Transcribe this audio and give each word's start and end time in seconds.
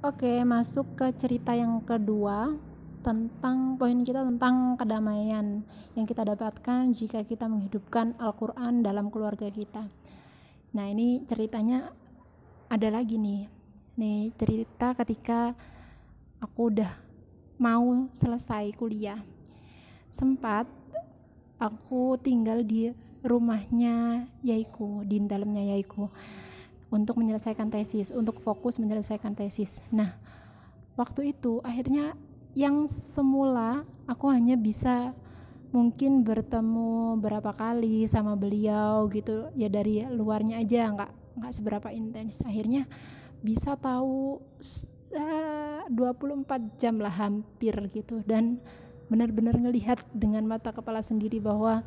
Oke, 0.00 0.40
masuk 0.48 0.96
ke 0.96 1.12
cerita 1.12 1.52
yang 1.52 1.84
kedua 1.84 2.56
tentang 3.04 3.76
poin 3.76 4.00
kita 4.00 4.24
tentang 4.24 4.72
kedamaian 4.80 5.60
yang 5.92 6.06
kita 6.08 6.24
dapatkan 6.24 6.96
jika 6.96 7.20
kita 7.20 7.44
menghidupkan 7.44 8.16
Al-Quran 8.16 8.80
dalam 8.80 9.12
keluarga 9.12 9.52
kita. 9.52 9.92
Nah, 10.72 10.88
ini 10.88 11.20
ceritanya 11.28 11.92
ada 12.72 12.88
lagi 12.88 13.20
nih. 13.20 13.44
Nih, 14.00 14.32
cerita 14.40 14.96
ketika 14.96 15.52
aku 16.40 16.72
udah 16.72 16.88
mau 17.60 18.08
selesai 18.08 18.72
kuliah. 18.80 19.20
Sempat 20.08 20.64
aku 21.60 22.16
tinggal 22.16 22.64
di 22.64 22.88
rumahnya 23.20 24.24
Yaiku, 24.40 25.04
di 25.04 25.20
dalamnya 25.28 25.76
Yaiku 25.76 26.08
untuk 26.90 27.22
menyelesaikan 27.22 27.70
tesis, 27.70 28.10
untuk 28.10 28.42
fokus 28.42 28.76
menyelesaikan 28.82 29.38
tesis. 29.38 29.78
Nah, 29.94 30.18
waktu 30.98 31.32
itu 31.32 31.62
akhirnya 31.62 32.18
yang 32.58 32.90
semula 32.90 33.86
aku 34.10 34.26
hanya 34.28 34.58
bisa 34.58 35.14
mungkin 35.70 36.26
bertemu 36.26 37.14
berapa 37.22 37.54
kali 37.54 38.02
sama 38.10 38.34
beliau 38.34 39.06
gitu 39.06 39.54
ya 39.54 39.70
dari 39.70 40.02
luarnya 40.10 40.58
aja 40.58 40.90
nggak 40.90 41.10
nggak 41.38 41.52
seberapa 41.54 41.88
intens 41.94 42.42
akhirnya 42.42 42.90
bisa 43.38 43.78
tahu 43.78 44.42
uh, 45.14 45.86
24 45.86 46.74
jam 46.74 46.98
lah 46.98 47.14
hampir 47.14 47.72
gitu 47.94 48.18
dan 48.26 48.58
benar-benar 49.06 49.54
ngelihat 49.58 50.02
dengan 50.10 50.42
mata 50.46 50.74
kepala 50.74 51.06
sendiri 51.06 51.38
bahwa 51.38 51.86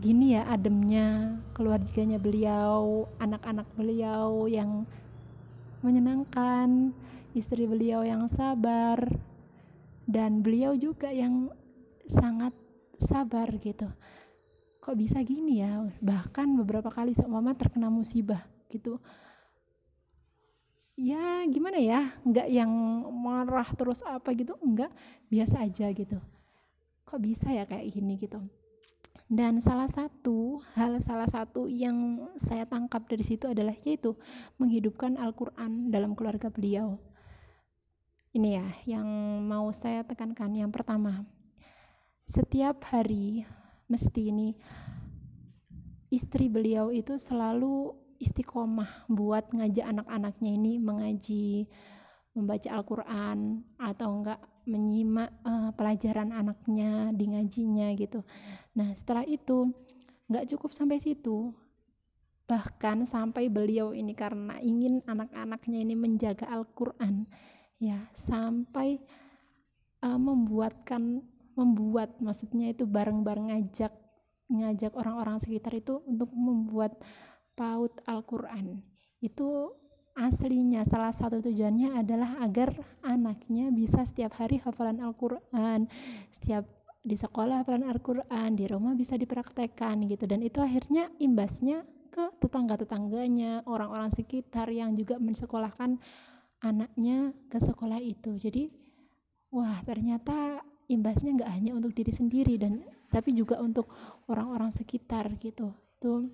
gini 0.00 0.32
ya 0.32 0.48
ademnya 0.48 1.36
keluarganya 1.52 2.16
beliau 2.16 3.04
anak-anak 3.20 3.68
beliau 3.76 4.48
yang 4.48 4.88
menyenangkan 5.84 6.96
istri 7.36 7.68
beliau 7.68 8.00
yang 8.00 8.24
sabar 8.32 8.96
dan 10.08 10.40
beliau 10.40 10.72
juga 10.72 11.12
yang 11.12 11.52
sangat 12.08 12.56
sabar 12.96 13.52
gitu. 13.60 13.92
Kok 14.80 14.96
bisa 14.96 15.20
gini 15.20 15.60
ya? 15.60 15.84
Bahkan 16.00 16.48
beberapa 16.64 16.88
kali 16.88 17.12
mama 17.28 17.52
terkena 17.52 17.92
musibah 17.92 18.40
gitu. 18.72 18.96
Ya 20.96 21.44
gimana 21.44 21.76
ya? 21.76 22.08
Nggak 22.24 22.48
yang 22.48 22.72
marah 23.20 23.68
terus 23.76 24.00
apa 24.00 24.32
gitu? 24.32 24.56
Enggak 24.64 24.96
biasa 25.28 25.60
aja 25.60 25.92
gitu. 25.92 26.16
Kok 27.04 27.20
bisa 27.20 27.52
ya 27.52 27.68
kayak 27.68 27.84
gini 27.92 28.16
gitu 28.16 28.40
dan 29.30 29.62
salah 29.62 29.86
satu 29.86 30.58
hal 30.74 30.98
salah 30.98 31.30
satu 31.30 31.70
yang 31.70 32.26
saya 32.34 32.66
tangkap 32.66 33.06
dari 33.06 33.22
situ 33.22 33.46
adalah 33.46 33.78
yaitu 33.86 34.18
menghidupkan 34.58 35.14
Al-Qur'an 35.14 35.94
dalam 35.94 36.18
keluarga 36.18 36.50
beliau. 36.50 36.98
Ini 38.34 38.48
ya 38.58 38.66
yang 38.98 39.06
mau 39.46 39.70
saya 39.70 40.02
tekankan 40.02 40.50
yang 40.58 40.74
pertama. 40.74 41.22
Setiap 42.26 42.82
hari 42.90 43.46
mesti 43.86 44.34
ini 44.34 44.58
istri 46.10 46.50
beliau 46.50 46.90
itu 46.90 47.14
selalu 47.14 47.94
istiqomah 48.18 49.06
buat 49.06 49.54
ngajak 49.54 49.86
anak-anaknya 49.94 50.50
ini 50.58 50.82
mengaji 50.82 51.70
membaca 52.34 52.68
Al-Quran 52.70 53.66
atau 53.76 54.08
enggak 54.22 54.40
menyimak 54.68 55.30
uh, 55.42 55.74
pelajaran 55.74 56.30
anaknya 56.30 57.10
di 57.10 57.26
ngajinya 57.34 57.90
gitu. 57.98 58.22
Nah 58.78 58.94
setelah 58.94 59.26
itu 59.26 59.72
nggak 60.30 60.46
cukup 60.54 60.70
sampai 60.70 61.02
situ, 61.02 61.50
bahkan 62.46 63.02
sampai 63.02 63.50
beliau 63.50 63.90
ini 63.90 64.14
karena 64.14 64.62
ingin 64.62 65.02
anak-anaknya 65.10 65.82
ini 65.82 65.94
menjaga 65.98 66.46
Al-Quran, 66.46 67.26
ya 67.82 67.98
sampai 68.14 69.02
uh, 70.06 70.20
membuatkan 70.20 71.24
membuat 71.58 72.22
maksudnya 72.22 72.70
itu 72.70 72.86
bareng-bareng 72.86 73.50
ngajak 73.50 73.90
ngajak 74.50 74.94
orang-orang 74.94 75.38
sekitar 75.42 75.74
itu 75.74 76.02
untuk 76.06 76.30
membuat 76.34 76.98
paut 77.54 77.94
Al-Quran 78.06 78.82
itu 79.22 79.70
aslinya 80.18 80.82
salah 80.86 81.14
satu 81.14 81.40
tujuannya 81.42 81.96
adalah 81.96 82.42
agar 82.42 82.74
anaknya 83.02 83.70
bisa 83.70 84.02
setiap 84.04 84.36
hari 84.36 84.58
hafalan 84.60 85.00
Al-Quran 85.00 85.86
setiap 86.34 86.66
di 87.00 87.16
sekolah 87.16 87.64
hafalan 87.64 87.88
Al-Quran 87.88 88.60
di 88.60 88.68
rumah 88.68 88.92
bisa 88.92 89.16
dipraktekkan 89.16 90.04
gitu. 90.04 90.28
Dan 90.28 90.44
itu 90.44 90.60
akhirnya 90.60 91.08
imbasnya 91.16 91.84
ke 92.12 92.36
tetangga-tetangganya 92.42 93.64
orang-orang 93.64 94.12
sekitar 94.12 94.68
yang 94.68 94.92
juga 94.92 95.16
mensekolahkan 95.16 95.96
anaknya 96.60 97.32
ke 97.48 97.56
sekolah 97.56 97.96
itu. 98.02 98.36
Jadi 98.36 98.68
wah 99.48 99.80
ternyata 99.86 100.60
imbasnya 100.92 101.40
nggak 101.40 101.50
hanya 101.56 101.72
untuk 101.72 101.96
diri 101.96 102.12
sendiri 102.12 102.60
dan 102.60 102.84
tapi 103.08 103.32
juga 103.32 103.58
untuk 103.64 103.88
orang-orang 104.28 104.74
sekitar 104.74 105.32
gitu. 105.40 105.72
Itu 105.96 106.28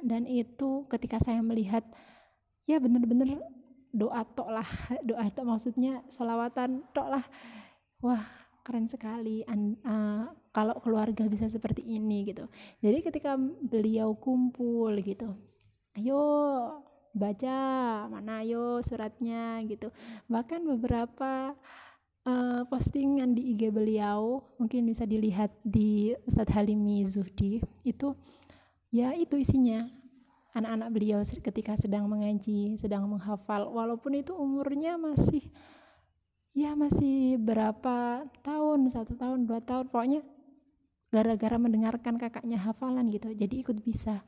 dan 0.00 0.24
itu 0.24 0.86
ketika 0.86 1.18
saya 1.18 1.42
melihat 1.42 1.82
ya 2.70 2.78
bener-bener 2.78 3.42
doa 3.90 4.22
tok 4.22 4.50
lah. 4.54 4.68
Doa 5.08 5.26
tok 5.34 5.46
maksudnya 5.46 6.06
solawatan 6.06 6.86
tok 6.94 7.08
lah. 7.10 7.24
Wah 8.00 8.22
keren 8.62 8.86
sekali 8.86 9.42
An, 9.50 9.74
uh, 9.82 10.30
kalau 10.54 10.78
keluarga 10.78 11.26
bisa 11.26 11.50
seperti 11.50 11.82
ini 11.82 12.30
gitu. 12.30 12.46
Jadi 12.78 13.02
ketika 13.02 13.34
beliau 13.66 14.14
kumpul 14.14 14.94
gitu 15.02 15.34
ayo 15.98 16.22
baca 17.10 17.58
mana 18.06 18.46
ayo 18.46 18.78
suratnya 18.86 19.58
gitu. 19.66 19.90
Bahkan 20.30 20.62
beberapa 20.76 21.58
uh, 22.26 22.62
postingan 22.70 23.34
di 23.34 23.54
IG 23.54 23.74
beliau 23.74 24.46
mungkin 24.62 24.86
bisa 24.86 25.02
dilihat 25.04 25.50
di 25.66 26.14
Ustadz 26.24 26.54
Halimi 26.54 27.02
Zuhdi 27.02 27.58
itu 27.82 28.14
ya 28.94 29.14
itu 29.18 29.34
isinya 29.38 29.86
anak-anak 30.54 30.88
beliau 30.90 31.20
ketika 31.22 31.78
sedang 31.78 32.10
mengaji, 32.10 32.74
sedang 32.74 33.06
menghafal, 33.06 33.70
walaupun 33.70 34.18
itu 34.18 34.34
umurnya 34.34 34.98
masih 34.98 35.46
ya 36.50 36.74
masih 36.74 37.38
berapa 37.38 38.26
tahun, 38.42 38.90
satu 38.90 39.14
tahun, 39.14 39.46
dua 39.46 39.62
tahun, 39.62 39.86
pokoknya 39.88 40.26
gara-gara 41.10 41.56
mendengarkan 41.58 42.18
kakaknya 42.18 42.58
hafalan 42.58 43.10
gitu, 43.10 43.30
jadi 43.34 43.54
ikut 43.62 43.78
bisa. 43.82 44.22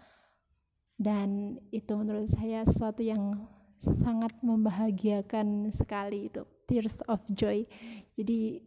Dan 0.99 1.59
itu 1.75 1.91
menurut 1.99 2.31
saya 2.31 2.63
sesuatu 2.63 3.03
yang 3.03 3.51
sangat 3.83 4.39
membahagiakan 4.47 5.75
sekali 5.75 6.31
itu 6.31 6.47
tears 6.71 7.03
of 7.11 7.19
joy. 7.27 7.67
Jadi 8.15 8.63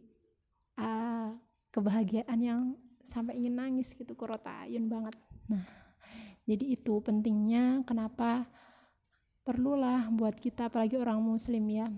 uh, 0.76 1.32
kebahagiaan 1.72 2.40
yang 2.44 2.60
sampai 3.00 3.40
ingin 3.40 3.56
nangis 3.56 3.96
gitu, 3.96 4.12
korotayun 4.12 4.84
banget. 4.92 5.16
Nah, 5.48 5.85
jadi 6.46 6.78
itu 6.78 7.02
pentingnya 7.02 7.82
kenapa 7.82 8.46
perlulah 9.42 10.10
buat 10.14 10.38
kita 10.38 10.70
apalagi 10.70 10.94
orang 10.98 11.18
muslim 11.18 11.66
ya. 11.70 11.90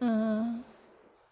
Uh, 0.00 0.60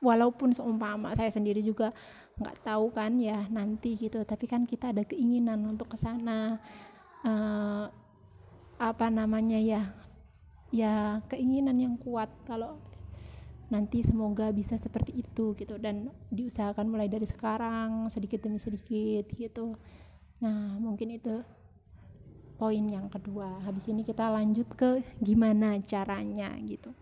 walaupun 0.00 0.52
seumpama 0.52 1.12
saya 1.12 1.28
sendiri 1.32 1.60
juga 1.60 1.92
nggak 2.40 2.64
tahu 2.64 2.88
kan 2.88 3.20
ya 3.20 3.44
nanti 3.52 4.00
gitu 4.00 4.24
tapi 4.24 4.48
kan 4.48 4.64
kita 4.64 4.92
ada 4.92 5.04
keinginan 5.04 5.64
untuk 5.64 5.92
ke 5.92 5.96
sana. 5.96 6.60
Uh, 7.20 7.88
apa 8.80 9.12
namanya 9.12 9.60
ya 9.60 9.92
ya 10.72 11.20
keinginan 11.28 11.76
yang 11.76 12.00
kuat 12.00 12.32
kalau 12.48 12.80
nanti 13.68 14.00
semoga 14.00 14.48
bisa 14.56 14.80
seperti 14.80 15.20
itu 15.20 15.52
gitu 15.54 15.76
dan 15.76 16.08
diusahakan 16.32 16.88
mulai 16.90 17.06
dari 17.12 17.28
sekarang 17.28 18.08
sedikit 18.08 18.44
demi 18.44 18.56
sedikit 18.56 19.28
gitu. 19.30 19.76
Nah 20.40 20.80
mungkin 20.80 21.12
itu 21.12 21.44
poin 22.60 22.84
yang 22.84 23.08
kedua. 23.08 23.64
Habis 23.64 23.88
ini 23.88 24.04
kita 24.04 24.28
lanjut 24.28 24.68
ke 24.76 25.00
gimana 25.24 25.80
caranya 25.80 26.52
gitu 26.60 26.92